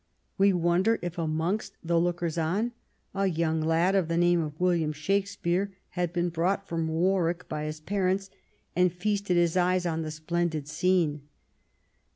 We 0.35 0.51
wonder 0.51 0.97
if, 1.03 1.19
amongst 1.19 1.73
the 1.83 1.99
lookers 1.99 2.35
on, 2.35 2.71
a 3.13 3.27
young 3.27 3.61
lad 3.61 3.93
of 3.93 4.07
the 4.07 4.17
name 4.17 4.41
of 4.41 4.59
William 4.59 4.93
Shakespeare 4.93 5.75
had 5.89 6.11
been 6.11 6.29
brought 6.29 6.67
from 6.67 6.87
Warwick 6.87 7.47
by 7.47 7.65
his 7.65 7.79
parents 7.81 8.31
and 8.75 8.91
feasted 8.91 9.37
his 9.37 9.55
eyes 9.55 9.85
on 9.85 10.01
the 10.01 10.09
splendid 10.09 10.67
scene. 10.67 11.29